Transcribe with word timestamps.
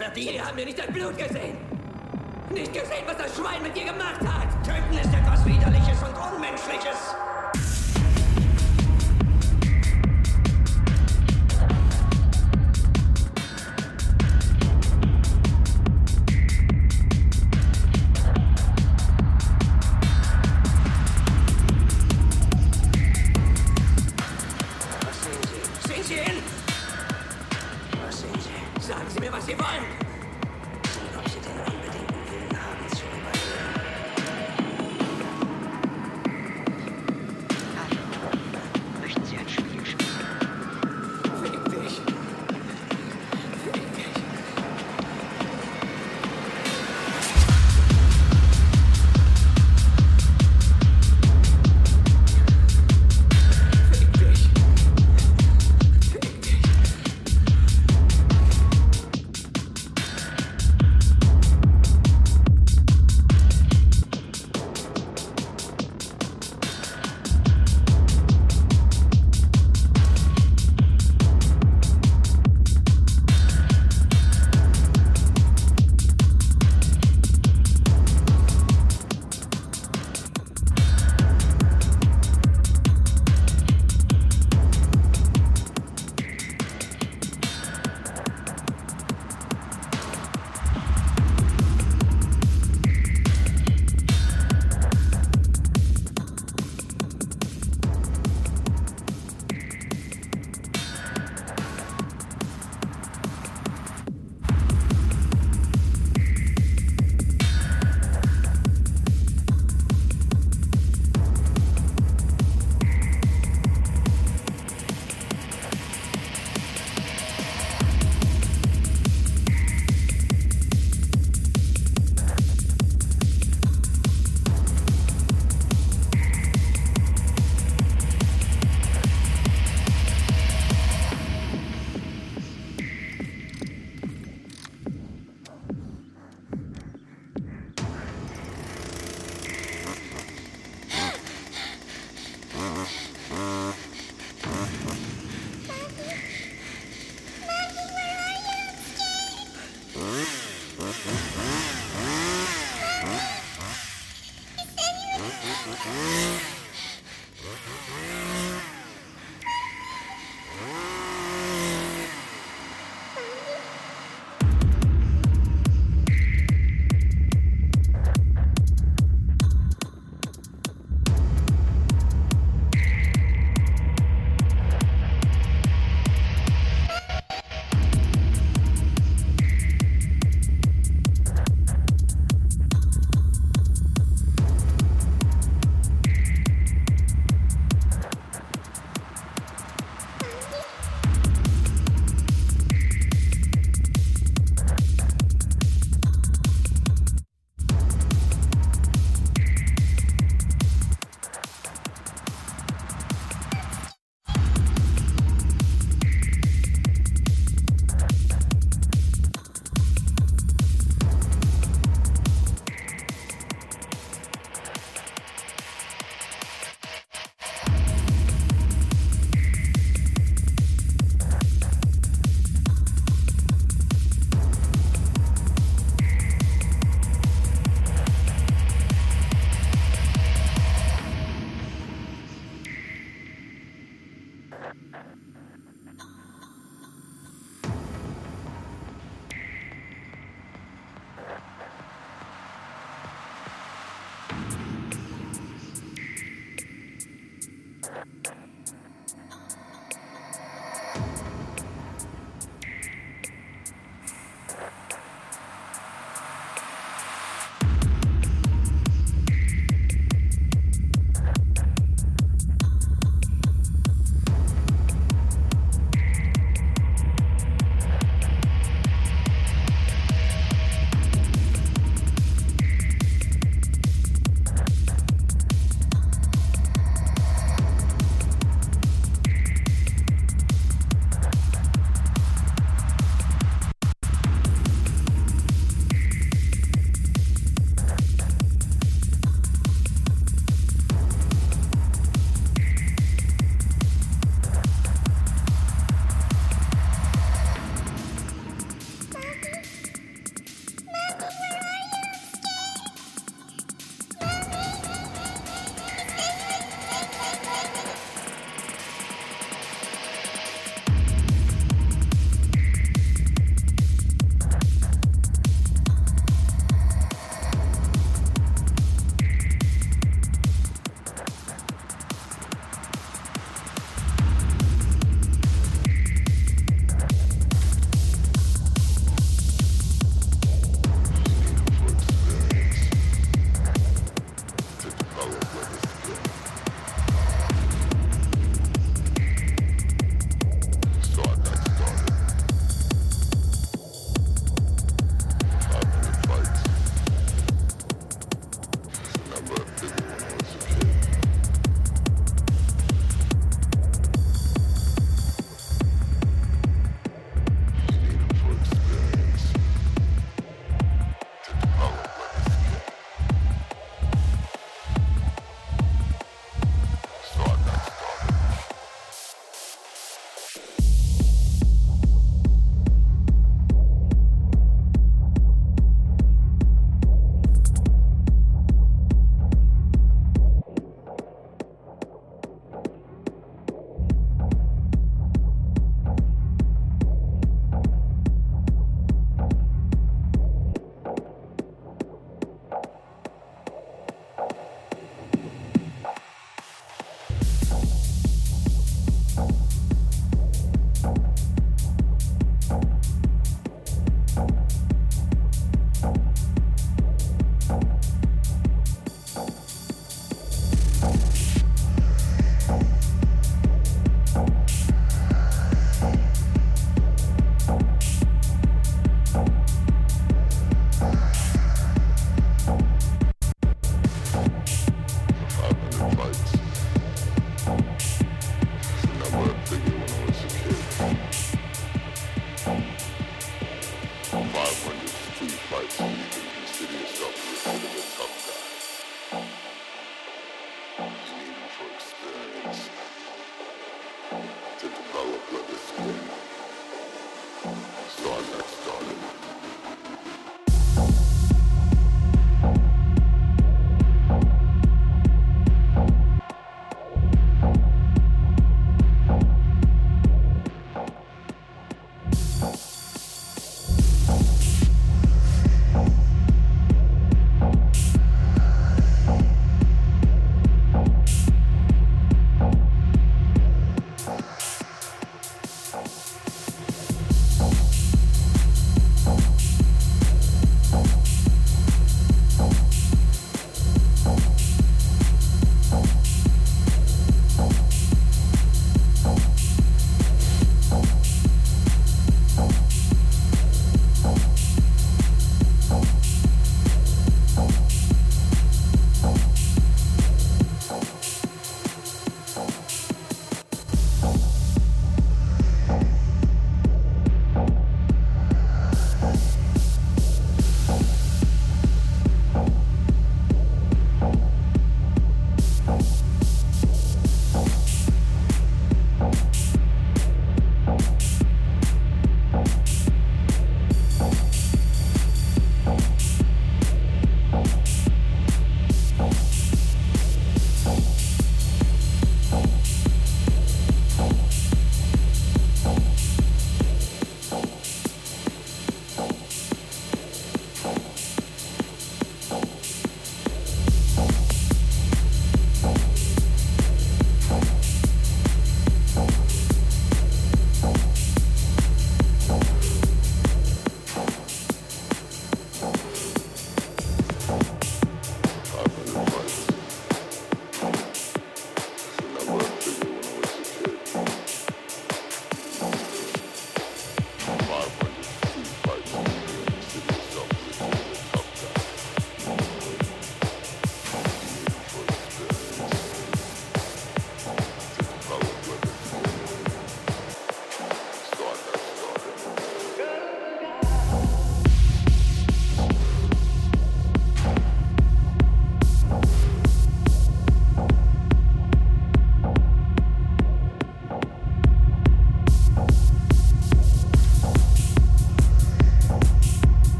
Auswärtige 0.00 0.42
haben 0.42 0.56
mir 0.56 0.64
nicht 0.64 0.78
dein 0.78 0.90
Blut 0.94 1.18
gesehen. 1.18 1.58
Nicht 2.50 2.72
gesehen, 2.72 3.04
was 3.06 3.18
das 3.18 3.36
Schwein 3.36 3.60
mit 3.62 3.76
dir 3.76 3.84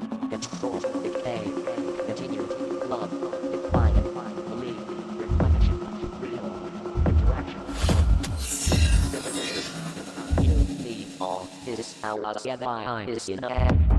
Now, 12.21 12.33
the 12.35 12.51
other 12.51 12.67
eye 12.67 13.05
is 13.09 13.29
in 13.31 13.43
hand. 13.43 13.92